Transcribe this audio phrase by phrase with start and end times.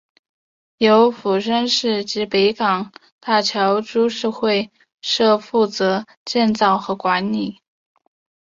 [0.79, 4.71] 由釜山市及北港大桥株式会
[5.03, 7.61] 社负责建造和管理。